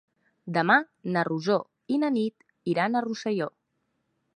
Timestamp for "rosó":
1.29-1.59